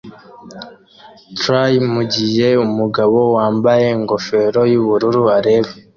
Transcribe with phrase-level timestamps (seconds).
[1.39, 5.71] tray mugihe umugabo wambaye ingofero yubururu areba